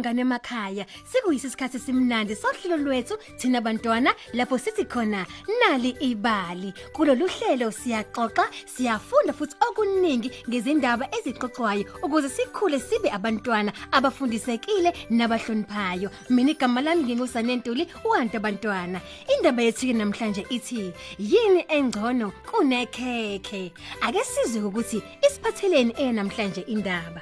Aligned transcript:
bangane 0.00 0.20
emakhaya. 0.20 0.86
Sekuyisikhathi 1.04 1.78
simnandi 1.78 2.34
sohlelo 2.34 2.76
lwethu 2.76 3.16
thina 3.38 3.60
bantwana 3.60 4.14
lapho 4.32 4.58
sithi 4.58 4.84
khona 4.84 5.26
nali 5.60 5.90
ibali. 6.00 6.72
Kulolu 6.92 7.26
hlelo 7.28 7.70
siyaxoxa 7.70 8.44
siyafunda 8.66 9.32
futhi 9.32 9.56
okuningi 9.68 10.30
ngezindaba 10.48 11.08
ezixoxwayo 11.16 11.84
ukuze 12.02 12.28
sikhule 12.28 12.80
sibe 12.80 13.10
abantwana 13.10 13.72
abafundisekile 13.92 14.92
nabahloniphayo. 15.10 16.10
Mina 16.30 16.50
igama 16.50 16.80
lami 16.80 17.04
ngingusane 17.04 17.56
Ntuli 17.56 17.88
uhantu 18.04 18.36
abantwana 18.36 19.00
indaba 19.28 19.62
yethu 19.62 19.92
namhlanje 19.92 20.46
ithi 20.50 20.92
yini 21.18 21.64
engcono 21.68 22.32
kunekhekhe? 22.50 23.72
Ake 24.00 24.24
sizwe 24.24 24.62
ukuthi 24.62 25.02
isiphatheleni 25.26 25.92
enamhlanje 25.98 26.60
indaba. 26.60 27.20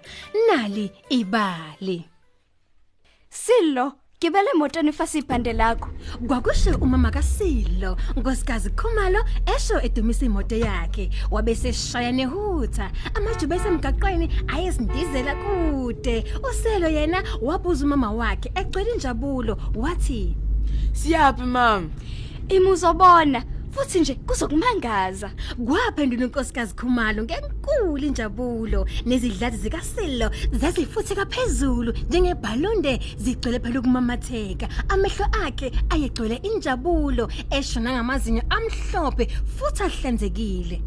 Nali 0.48 0.92
ibali. 1.10 2.17
Silo, 3.30 3.92
gibele 4.20 4.50
emotweni 4.54 4.92
fasi 4.92 5.18
ibhande 5.18 5.52
lakho. 5.52 5.88
Kwakusho 6.26 6.78
umama 6.80 7.10
kaSilo 7.10 7.96
nkosikazi 8.16 8.70
Khumalo 8.70 9.24
esho 9.56 9.80
edumisa 9.80 10.24
imoto 10.26 10.56
yakhe 10.56 11.10
wabese 11.30 11.72
shaya 11.72 12.12
nehutha 12.12 12.90
amajuba 13.14 13.56
esemgaqweni 13.56 14.30
ayesindizela 14.48 15.34
kude 15.34 16.24
uselo 16.50 16.88
yena 16.88 17.22
wabuza 17.42 17.84
umama 17.84 18.12
wakhe 18.12 18.52
egcwele 18.54 18.90
injabulo 18.92 19.58
wathi 19.74 20.36
Siyaphi 20.92 21.42
mama? 21.42 21.88
Imuzobona 22.48 23.44
futhi 23.78 24.00
nje 24.00 24.14
kuzokumangaza. 24.14 25.30
kwaphendula 25.66 26.26
unkosikazi 26.26 26.74
Khumalo 26.74 27.22
ngenkulu 27.22 28.04
injabulo. 28.06 28.86
Nezidlazi 29.06 29.56
zikaSilo 29.56 30.30
zazifuthi 30.52 31.14
kaphezulu 31.14 31.92
njengebhalonde 32.08 33.00
zigcwele 33.16 33.60
phela 33.60 33.80
ukumamatheka. 33.80 34.68
Amehlo 34.88 35.26
akhe 35.46 35.72
ayegcwele 35.90 36.36
injabulo 36.42 37.30
eshona 37.50 37.92
ngamazinyo 37.92 38.42
amhlophe 38.50 39.26
futhi 39.56 39.82
ahlanzekile. 39.82 40.82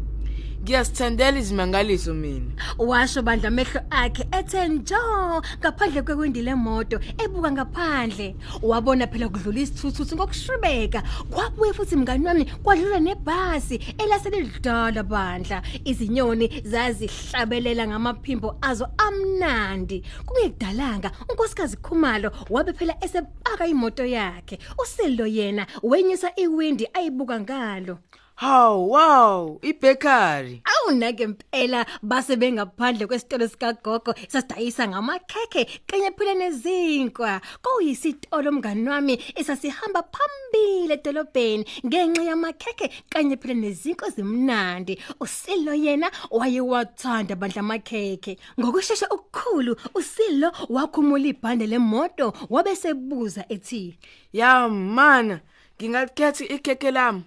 Ngiyasithandela 0.62 1.38
izimangaliso 1.38 2.14
mina. 2.14 2.52
washo 2.78 3.22
bandla 3.22 3.48
amehlo 3.48 3.80
akhe 3.90 4.24
ethe 4.38 4.68
njo 4.68 5.42
ngaphandle 5.58 6.02
kwewindi 6.02 6.42
lemoto 6.42 7.00
ebuka 7.18 7.50
ngaphandle. 7.52 8.36
Wabona 8.62 9.06
phela 9.10 9.28
kudlula 9.28 9.60
isithuthuthi 9.60 10.14
ngokushubeka 10.14 11.02
kwabuye 11.30 11.72
futhi 11.72 11.96
mngani 11.96 12.26
wami 12.26 12.44
kwadlula 12.62 13.00
nebhasi 13.00 13.74
elaselidala 13.98 15.02
bandla. 15.02 15.62
Izinyoni 15.84 16.62
zazihlabelela 16.64 17.86
ngamaphimbo 17.88 18.56
azo 18.62 18.86
amnandi. 18.98 20.04
Kungekudalanga 20.26 21.10
unkosikazi 21.28 21.76
Khumalo 21.76 22.30
wabe 22.50 22.72
phela 22.72 22.94
esepaka 23.04 23.66
imoto 23.66 24.06
yakhe. 24.06 24.58
Usilo 24.78 25.26
yena 25.26 25.66
wenyusa 25.82 26.30
iwindi 26.36 26.86
ayibuka 26.94 27.40
ngalo. 27.40 27.98
Haw 28.42 28.74
wow, 28.90 29.60
ibakery. 29.62 30.62
awunake 30.66 31.22
impela 31.22 31.86
base 32.02 32.36
bengaphandle 32.36 33.06
kwesitolo 33.06 33.48
sikagogo 33.48 34.14
sasidayisa 34.28 34.88
ngamakhekhe 34.88 35.64
kanye 35.86 36.10
phela 36.10 36.34
nezinkwa 36.34 37.40
kuyisitolo 37.62 38.52
mngani 38.52 38.88
wami 38.88 39.22
esasihamba 39.34 40.02
phambili 40.02 40.92
edolobheni 40.92 41.66
ngenxa 41.86 42.22
yamakhekhe 42.22 42.90
kanye 43.08 43.36
phela 43.36 43.54
nezinkwa 43.54 44.10
zimnandi 44.10 44.98
usilo 45.20 45.74
yena 45.74 46.10
wayewathanda 46.30 47.36
bandla 47.36 47.60
amakhekhe 47.60 48.38
ngokusheshsha 48.60 49.06
okukhulu 49.10 49.76
usilo 49.94 50.52
wakhumula 50.68 51.26
ibhande 51.26 51.66
lemoto 51.66 52.32
wabe 52.50 52.76
sebuza 52.76 53.44
ethi 53.48 53.98
Ya 54.32 54.68
mana, 54.68 55.40
ngingakhetha 55.78 56.44
ikhekhe 56.44 56.90
lami. 56.90 57.22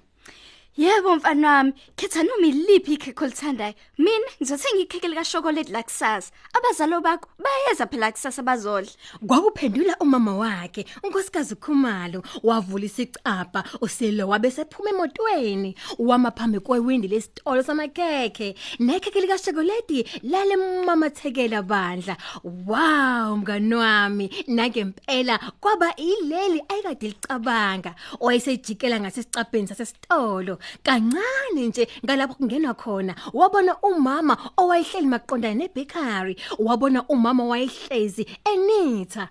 Yebo 0.78 1.16
mfana 1.16 1.52
wami, 1.52 1.74
khetha 1.96 2.24
noma 2.24 2.47
iliphi 2.47 2.94
ikhekhe 2.94 3.24
olithandayo. 3.25 3.74
Mina 3.97 4.28
ngizothenga 4.41 4.81
ikhekhe 4.81 5.08
lika 5.08 5.24
chocolate 5.24 5.72
la 5.72 5.84
kusasa. 5.84 6.31
Abazalo 6.53 7.02
bakho 7.02 7.30
bayeza 7.40 7.88
phela 7.88 8.12
kusasa 8.12 8.44
bazodla. 8.44 8.91
Kwakuphendula 9.28 9.96
umama 10.00 10.36
wakhe 10.38 10.86
unkosikazi 11.03 11.56
Khumalo 11.56 12.24
wavula 12.44 12.86
isicapha 12.86 13.63
usilo 13.81 14.28
wabe 14.28 14.52
sephuma 14.52 14.90
emotweni 14.90 15.75
wama 15.97 16.31
phambi 16.31 16.59
kwewindi 16.59 17.07
lesitolo 17.07 17.63
samakhekhe 17.63 18.56
nekhekhe 18.80 19.22
lika 19.22 19.40
chocolate 19.40 20.06
lale 20.24 20.56
mamathekela 20.86 21.62
bandla 21.62 22.18
wow 22.44 23.38
mngani 23.38 23.75
wami 23.75 24.30
nangempela 24.47 25.40
kwaba 25.59 25.96
ileli 25.96 26.63
ayikade 26.69 27.07
licabanga 27.07 27.96
wayesejikela 28.19 29.00
ngasesicapheni 29.00 29.68
sasesitolo 29.68 30.59
kancane 30.83 31.67
nje 31.67 31.87
ngalapho 32.05 32.33
kungenwa 32.33 32.73
khona 32.73 33.15
wabona 33.33 33.77
umama 33.81 34.37
owayehleli 34.57 35.07
maqondana 35.07 35.55
nebakery 35.55 36.35
wabona 36.59 36.99
umama 37.07 37.43
wayehlezi 37.43 38.23
enitha 38.51 39.29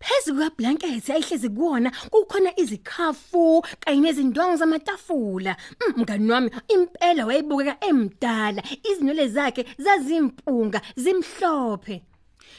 Phezulu 0.00 0.38
kwablanket 0.40 1.10
ayihlezi 1.10 1.48
kuwona 1.56 1.88
kukhona 2.12 2.50
izikhafu 2.60 3.64
kanye 3.82 4.00
nezindwangu 4.00 4.56
zamatafula. 4.60 5.56
Mm, 5.80 5.92
Mngani 5.96 6.30
wami 6.32 6.50
impela 6.74 7.26
wayebukeka 7.26 7.74
emdala. 7.88 8.62
Izinwele 8.90 9.28
zakhe 9.28 9.62
zazimpunga, 9.84 10.80
zimhlophe. 11.02 11.96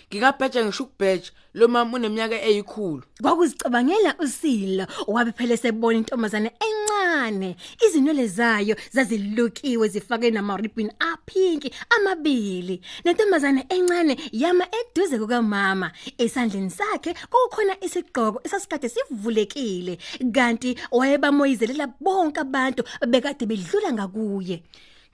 Ngingabheja 0.09 0.65
ngisho 0.65 0.83
ukubheja 0.83 1.31
lo 1.53 1.67
mama 1.67 1.97
uneminyaka 1.97 2.41
eyikhulu. 2.41 3.03
Kwakuzicabangela 3.21 4.15
usilo 4.19 4.87
wabe 5.07 5.31
phela 5.31 5.57
sebona 5.57 5.97
intombazane 5.97 6.51
encane. 6.67 7.55
Izinwele 7.85 8.27
zayo 8.27 8.75
zazilukiwe 8.91 9.87
zifake 9.87 10.31
nama 10.31 10.57
ribbon 10.57 10.91
aphinki 10.99 11.73
amabili. 11.89 12.81
Nentombazane 13.05 13.65
encane 13.69 14.17
yama 14.31 14.67
eduze 14.79 15.19
kukamama. 15.19 15.91
Esandleni 16.17 16.69
sakhe 16.69 17.13
kukhona 17.29 17.83
isigqoko 17.83 18.41
esasikade 18.43 18.89
sivulekile 18.89 19.97
kanti 20.33 20.75
wayebamoyizelela 20.91 21.87
bonke 21.99 22.39
abantu 22.39 22.83
bekade 23.07 23.45
bedlula 23.45 23.93
ngakuye. 23.93 24.63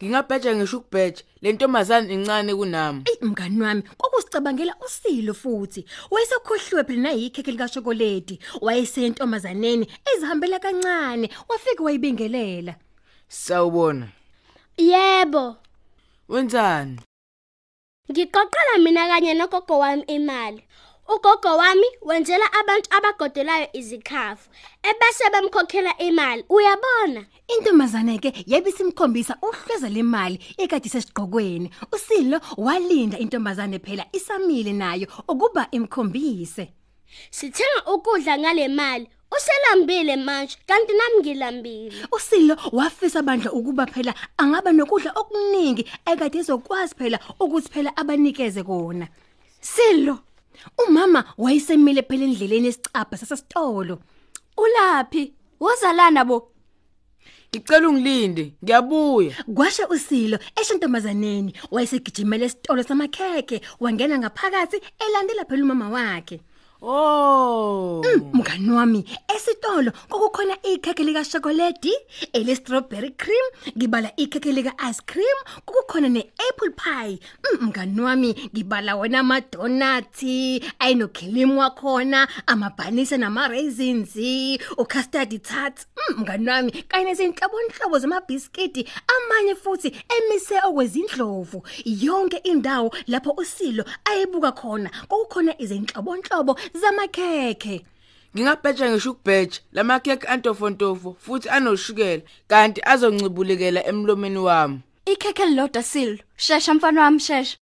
Ngingabheja 0.02 0.56
ngisho 0.56 0.78
ukubheja 0.78 1.24
le 1.42 1.52
ntombazane 1.54 2.14
incane 2.14 2.56
kunami. 2.56 3.04
Ey 3.10 3.18
mngani 3.22 3.62
wami 3.62 3.82
kwakusicabangela 3.82 4.76
usilo 4.86 5.34
futhi 5.34 5.86
wayesekhohliwe 6.12 6.84
phela 6.84 7.02
nayikhekhe 7.02 7.52
lika 7.52 7.70
chocolate 7.70 8.40
wayesentombazaneni 8.62 9.88
ezihambela 10.14 10.60
kancane 10.60 11.30
wafika 11.50 11.84
wayibingelela 11.84 12.76
Sawubona. 13.28 14.08
Yebo, 14.78 15.56
Wenzani? 16.30 17.00
ngiqoqela 18.12 18.78
mina 18.80 19.08
kanye 19.08 19.34
nogogo 19.34 19.80
wami 19.80 20.04
imali. 20.08 20.64
Ugogo 21.10 21.58
wami 21.58 21.88
wenzela 22.02 22.46
abantu 22.60 22.90
abagodelayo 22.98 23.68
izikhafu 23.74 24.50
ebese 24.84 25.24
bemkhokhela 25.34 25.98
imali. 25.98 26.44
Uyabona? 26.50 27.26
intombazane 27.48 28.20
ke 28.20 28.34
yabisimkhombisa 28.46 29.38
uhleza 29.42 29.90
lemali 29.90 30.40
ekade 30.58 30.90
sesigqokweni 30.90 31.72
usilo 31.96 32.42
walinda 32.58 33.18
intombazane 33.18 33.80
phela 33.80 34.06
isamile 34.12 34.74
nayo 34.74 35.08
ukuba 35.28 35.68
imkhombise 35.72 36.74
Sithenga 37.32 37.94
ukudla 37.94 38.38
ngale 38.38 38.68
mali. 38.68 39.08
Uselambile 39.32 40.16
manje 40.16 40.58
kanti 40.68 40.94
nami 40.94 41.20
ngilambile. 41.20 42.08
usilo 42.12 42.58
wafisa 42.72 43.22
bandla 43.22 43.52
ukuba 43.52 43.86
phela 43.86 44.14
angaba 44.38 44.72
nokudla 44.72 45.12
okuningi 45.16 45.84
ekade 46.06 46.38
ezokwazi 46.40 46.96
phela 46.96 47.20
ukuthi 47.40 47.70
phela 47.70 47.98
abanikeze 47.98 48.64
kona 48.64 49.08
Silo, 49.62 50.20
umama 50.88 51.24
wayesemile 51.38 52.02
phela 52.02 52.24
endleleni 52.24 52.68
esicapha 52.68 53.18
sasesitolo 53.18 54.00
ulapi? 54.58 55.34
Wozalana 55.60 56.26
bo? 56.26 56.52
Ngicela 57.50 57.90
ungilinde, 57.90 58.54
ngiyabuya. 58.64 59.32
Kwashe 59.56 59.86
usilo 59.86 60.38
eshintombazaneni 60.60 61.54
wayesegijimela 61.72 62.46
esitolo 62.46 62.84
samakhekhe 62.84 63.62
wangena 63.80 64.20
ngaphakathi 64.20 64.78
elandela 65.00 65.46
phela 65.46 65.64
umama 65.64 65.90
wakhe 65.90 66.42
Oh. 66.82 68.04
Mngani 68.34 68.70
wami 68.72 69.06
esitolo 69.36 69.92
kokukhona 70.10 70.56
ikhekhe 70.64 71.04
lika 71.04 71.24
chocolate, 71.26 71.92
ele 72.34 72.56
strawberry 72.56 73.12
cream, 73.12 73.46
ngibala 73.78 74.12
ikhekhe 74.16 74.52
lika 74.52 74.74
ice 74.90 75.02
cream, 75.06 75.38
kukhona 75.66 76.10
ne 76.10 76.30
apple 76.50 76.72
pie. 76.72 77.20
Mm, 77.44 77.68
Mngani 77.68 78.02
wami 78.02 78.36
ngibala 78.54 78.96
wona 78.96 79.20
ama 79.20 79.42
donuts, 79.42 80.24
ayino 80.80 81.08
cream 81.08 81.58
wakhona, 81.58 82.28
amabhanisa 82.48 83.18
nama 83.18 83.48
raisins, 83.48 84.16
ucustard 84.78 85.42
tarts. 85.44 85.88
Mm, 86.10 86.20
Mngani 86.22 86.50
wami 86.50 86.72
kanye 86.72 87.06
nezinhlobonhlobo 87.06 88.00
zama 88.00 88.22
biscuit, 88.22 88.88
amanye 89.08 89.56
futhi 89.56 89.88
emise 90.18 90.60
okwezindlovu. 90.64 91.64
Yonke 91.86 92.38
indawo 92.38 92.92
lapho 93.08 93.32
usilo 93.38 93.84
ayebuka 94.06 94.52
khona, 94.52 94.90
kukhona 95.10 95.54
izinhlobonhlobo 95.62 96.56
zamakhekhe 96.74 97.86
ngingabheja 98.36 98.90
ngisho 98.92 99.12
ukubheja 99.12 99.60
lamakhekhe 99.74 100.28
antofontofo 100.28 101.16
futhi 101.20 101.50
anoshukela 101.50 102.22
kanti 102.48 102.82
azoncibulekela 102.86 103.86
emlomeni 103.88 104.38
wami 104.38 104.80
Ikhekhe 105.06 105.46
lodwa 105.46 105.84
silo. 105.84 106.18
Shesha 106.38 106.74
mfana 106.74 107.02
wami 107.02 107.20
shesha. 107.20 107.58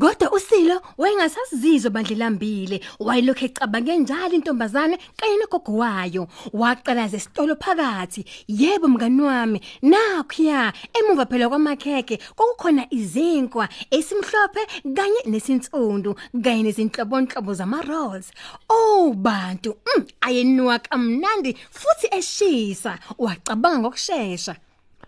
Kodwa 0.00 0.32
uSilo 0.32 0.82
wayengasazizwe 0.98 1.90
bandlelambile 1.90 2.80
wayelokhu 3.00 3.44
ecabange 3.44 3.96
njalo 3.96 4.34
intombazane 4.34 4.98
kanye 5.16 5.36
nogogo 5.36 5.76
wayo. 5.76 6.28
Waqala 6.52 7.08
zesitolo 7.08 7.56
phakathi. 7.56 8.24
Yebo 8.48 8.88
mngani 8.88 9.22
wami 9.22 9.60
nakhuya 9.82 10.72
emuva 10.94 11.26
phela 11.26 11.48
kwamakheke 11.48 12.16
kokukhona 12.36 12.86
izinkwa 12.90 13.68
esimhlophe 13.90 14.62
kanye 14.96 15.20
nesinsundu 15.26 16.14
kanye 16.44 16.62
nezinhlobonhlobo 16.62 17.54
zama 17.54 17.82
rolls 17.82 18.32
oh 18.68 19.12
bantu 19.16 19.76
mm, 19.96 20.04
ayenuka 20.20 20.78
kamnandi 20.78 21.56
futhi 21.70 22.08
eshisa. 22.18 22.98
Wacabanga 23.18 23.78
ngokusheshsha 23.78 24.56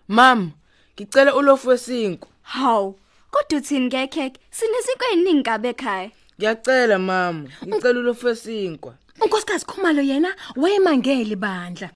mam 0.07 0.51
ngicela 0.95 1.35
ulofu 1.35 1.69
wesinku 1.69 2.27
Haw. 2.41 2.93
Kodwa 3.37 3.59
uthini 3.59 3.85
ngekhekhe? 3.85 4.39
Sinezinto 4.51 5.05
eziningi 5.13 5.43
kabe 5.43 5.69
ekhaya. 5.69 6.11
ngiyacela 6.39 6.99
mama 6.99 7.49
ngicela 7.67 7.99
ulofu 7.99 8.25
wesinkwa 8.27 8.93
unkosikazi 9.21 9.65
Khumalo 9.65 10.01
yena 10.01 10.35
wayemangele 10.55 11.35
bandla 11.35 11.89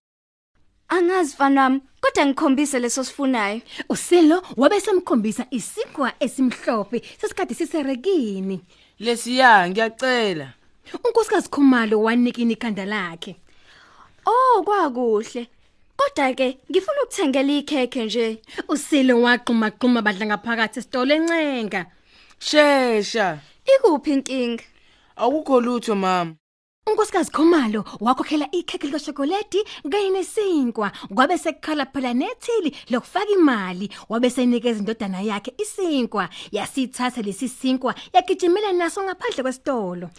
Angazi 0.89 1.33
mfana 1.33 1.61
wami, 1.63 1.81
kodwa 2.01 2.25
ngikhombise 2.25 2.79
leso 2.79 3.03
sifunayo. 3.03 3.61
Usilo 3.89 4.43
wabe 4.57 4.79
semkhombisa 4.79 5.45
isigwa 5.51 6.13
esimhlophe 6.19 7.01
sesikade 7.21 7.53
siserekini. 7.53 8.61
lesiya 8.99 9.69
ngiyacela 9.69 10.53
Unkosikazi 11.05 11.49
Khumalo 11.49 12.01
wanikini 12.01 12.53
ikhanda 12.53 12.85
lakhe. 12.85 13.35
Oh, 14.25 14.63
kwakuhle. 14.63 15.47
Kodwa 16.01 16.33
ke 16.33 16.57
ngifuna 16.71 17.03
ukuthengela 17.03 17.53
ikhekhe 17.53 18.05
nje. 18.05 18.41
Usilo 18.67 19.21
waqhuma 19.21 19.71
qhuma 19.71 20.01
badla 20.01 20.25
ngaphakathi 20.25 20.79
esitolo 20.79 21.13
encenga. 21.15 21.85
shesha 22.39 23.39
Ikuphi 23.65 24.11
inkinga? 24.13 24.63
awukho 25.17 25.61
lutho 25.61 25.95
mama 25.95 26.35
Unkosikazi 26.87 27.31
Khumalo 27.31 27.85
wakhokhela 27.99 28.47
ikhekhe 28.51 28.87
likachokolate 28.87 29.63
kanye 29.91 30.09
nesinkwa 30.09 30.91
kwabe 31.13 31.37
sekukhala 31.37 31.85
phela 31.85 32.13
nethili 32.13 32.75
lokufaka 32.89 33.29
imali 33.29 33.89
wabe 34.09 34.29
senikeza 34.29 34.79
indodana 34.79 35.21
yakhe 35.21 35.53
isinkwa 35.57 36.29
yasithatha 36.51 37.21
lesi 37.21 37.49
sinkwa 37.49 37.95
yagijimela 38.13 38.73
naso 38.73 39.03
ngaphandle 39.03 39.43
kwesitolo. 39.43 40.09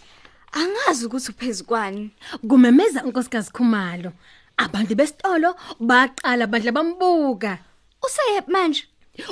Angazi 0.53 1.05
ukuthi 1.05 1.31
uphezukwani. 1.31 2.11
kumemeza 2.47 3.03
unkosikazi 3.03 3.51
Khumalo 3.51 4.11
abantu 4.57 4.95
besitolo 4.95 5.55
baqala 5.79 6.47
bandla 6.47 6.71
bambuka. 6.71 7.59
Useyephi 8.05 8.51
manje? 8.51 8.83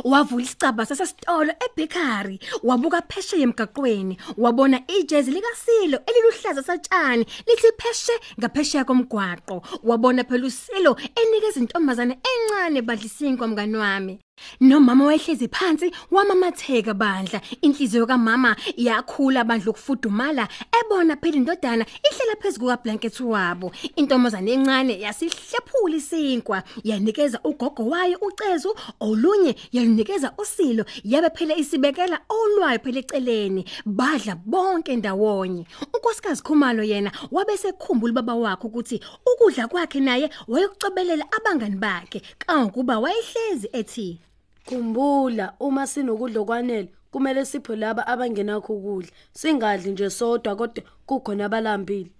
wavula 0.03 0.44
isicaba 0.44 0.85
sasesitolo 0.85 1.51
ebakery 1.65 2.39
wabuka 2.63 3.01
phesheya 3.01 3.44
emgaqweni 3.47 4.18
wabona 4.38 4.77
ijezi 4.88 5.31
likasilo 5.31 5.97
eliluhlaza 6.07 6.63
satshani 6.63 7.25
lithi 7.47 7.71
pheshe 7.79 8.13
ngaphesheya 8.39 8.85
komgwaqo. 8.85 9.56
Wabona 9.83 10.23
phela 10.23 10.45
usilo 10.47 10.95
enikeza 11.19 11.59
intombazane 11.59 12.19
encane 12.31 12.81
badlisinkwa 12.81 13.47
mngani 13.47 13.77
wami. 13.77 14.19
Nomama 14.59 15.05
wayehlezi 15.05 15.47
phansi 15.47 15.91
wamamatheka 16.11 16.93
bandla. 16.93 17.41
Inhliziyo 17.61 18.07
kamama 18.07 18.55
yakhula 18.77 19.43
bandla 19.43 19.71
ukufudumala. 19.71 20.47
Ebona 20.79 21.15
phela 21.15 21.38
indodana 21.38 21.85
ihlela 21.85 22.35
phezulu 22.41 22.65
kwablanket 22.65 23.19
wabo. 23.19 23.71
Intombazane 23.95 24.51
encane 24.53 24.99
yasihlephula 24.99 25.95
isinkwa 25.95 26.63
yanikeza 26.83 27.39
ugogo 27.43 27.85
wayo 27.85 28.17
ucezu 28.21 28.75
olunye 28.99 29.55
yalunikeza 29.71 30.33
usilo. 30.38 30.85
Yabe 31.03 31.29
phela 31.29 31.55
isibekela 31.55 32.19
olwayo 32.29 32.79
phela 32.79 32.99
eceleni. 32.99 33.65
Badla 33.85 34.35
bonke 34.35 34.95
ndawonye. 34.95 35.65
Unkosikazi 35.93 36.43
Khumalo 36.43 36.83
yena 36.83 37.11
wabe 37.31 37.57
sekhumbula 37.57 38.13
baba 38.13 38.35
wakhe 38.35 38.67
ukuthi 38.67 39.01
ukudla 39.25 39.67
kwakhe 39.67 39.99
naye 39.99 40.29
wayokucobelela 40.47 41.25
abangani 41.31 41.75
bakhe. 41.75 42.21
Kangokuba 42.38 42.99
wayehlezi 42.99 43.69
ethi 43.73 44.19
Khumbula 44.65 45.53
uma 45.59 45.87
sinokudla 45.87 46.43
kwanele 46.43 46.89
kumele 47.11 47.45
sipho 47.45 47.75
laba 47.75 48.07
abangenakho 48.07 48.73
ukudla. 48.73 49.11
Singadli 49.33 49.91
nje 49.91 50.09
sodwa 50.09 50.55
kodwa 50.55 50.83
kukhona 51.05 51.45
abalambile. 51.45 52.11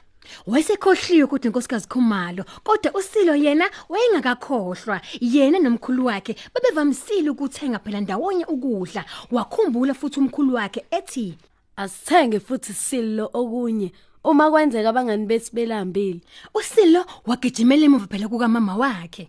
Wayesekhohliwe 0.48 1.24
ukuthi 1.24 1.48
inkosikazi 1.48 1.88
Khumalo 1.88 2.44
kodwa 2.64 2.94
usilo 2.94 3.36
yena 3.36 3.66
wayengakakhohlwa. 3.90 5.02
Yena 5.22 5.60
nomkhulu 5.60 6.06
wakhe 6.06 6.36
babevamisile 6.54 7.30
ukuthenga 7.30 7.80
phela 7.80 8.02
ndawonye 8.02 8.46
ukudla. 8.46 9.06
Wakhumbula 9.32 9.94
futhi 9.94 10.20
umkhulu 10.20 10.54
wakhe 10.54 10.86
ethi 10.92 11.38
asithenge 11.76 12.40
futhi 12.40 12.74
silo 12.74 13.30
okunye 13.34 13.92
uma 14.24 14.52
kwenzeka 14.52 14.90
abangani 14.90 15.26
bethi 15.26 15.52
belambile. 15.56 16.22
usilo 16.54 17.06
wagijimela 17.26 17.86
emuva 17.86 18.08
phela 18.08 18.28
kuka 18.28 18.48
mama 18.48 18.76
wakhe. 18.78 19.28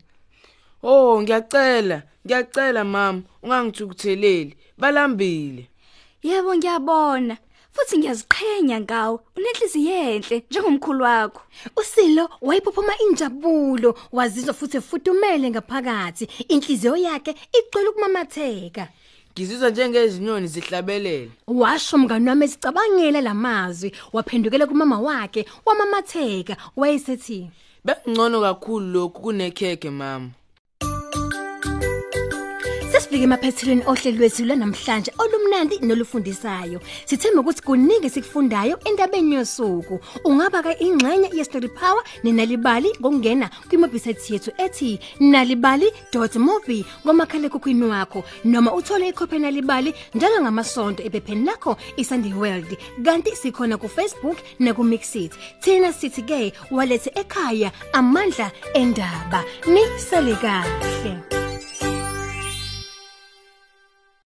Oh 0.82 1.22
ngiyacela 1.22 2.02
ngiyacela 2.26 2.84
mama. 2.84 3.22
Ungangithukutheleli 3.42 4.56
balambile. 4.78 5.68
Yebo 6.22 6.54
ngiyabona. 6.56 7.36
Futhi 7.72 7.98
ngiyaziqhenya 7.98 8.80
ngawe. 8.80 9.18
Unenhliziyo 9.36 9.92
enhle 9.92 10.44
njengomkhulu 10.50 11.04
wakho. 11.04 11.42
Usilo 11.76 12.28
wayiphuphuma 12.40 12.92
injabulo 12.98 13.98
wazizwa 14.12 14.54
futhi 14.54 14.76
efudumele 14.76 15.50
ngaphakathi. 15.50 16.28
Inhliziyo 16.48 16.96
yakhe 16.96 17.34
igcwele 17.58 17.88
ukumamatheka. 17.88 18.88
Ngizizwa 19.32 19.70
njengezinyoni 19.70 20.46
zihlabelela 20.46 21.30
washo 21.46 21.98
mngani 21.98 22.28
wami 22.28 22.44
esicabangela 22.44 23.20
lamazwi 23.20 23.92
waphendukela 24.12 24.66
kumama 24.66 25.00
wakhe 25.00 25.46
wamamatheka 25.66 26.56
wayesethi 26.76 27.50
bekungcono 27.84 28.40
kakhulu 28.40 28.86
lokhu 28.86 29.22
kunekhekhe 29.22 29.90
mama. 29.90 30.30
Sesifike 33.12 33.24
emaphethilweni 33.24 33.82
ohlelo 33.86 34.16
lwethu 34.16 34.44
lanamhlanje 34.44 35.12
olumnandi 35.18 35.78
nolufundisayo. 35.82 36.80
Sithemba 37.04 37.40
ukuthi 37.40 37.62
kuningi 37.62 38.10
sikufundayo 38.10 38.78
endabeni 38.84 39.34
yosuku. 39.34 40.00
Ungaba 40.24 40.62
ka 40.62 40.72
ingxenye 40.80 41.28
ye 41.34 41.44
Story 41.44 41.68
Power 41.68 42.02
nenalibali 42.24 42.88
ngokungena 43.00 43.50
kwimobisite 43.68 44.32
yethu 44.32 44.50
ethi 44.56 44.98
nalibali.mobi 45.20 46.86
ngomakhala 47.04 47.46
ekhukhwini 47.46 47.84
wakho 47.84 48.24
noma 48.44 48.72
uthole 48.72 49.08
ikhophi 49.08 49.38
nalibali 49.38 49.94
njalo 50.14 50.40
ngamasonto 50.40 51.02
ephepheni 51.02 51.44
lakho 51.44 51.76
iSunday 51.96 52.32
World. 52.32 52.78
Kanti 53.04 53.36
sikhona 53.36 53.76
ku 53.76 53.88
Facebook 53.88 54.38
na 54.58 54.72
ku 54.72 54.82
Mixit. 54.84 55.32
Thina 55.60 55.92
sithi 55.92 56.22
ke 56.22 56.52
walethe 56.70 57.12
ekhaya 57.14 57.72
amandla 57.92 58.50
endaba. 58.74 59.44
Ni 59.68 59.84
sale 60.00 60.34
kahle. 60.40 61.41